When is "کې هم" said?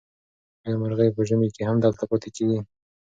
1.55-1.77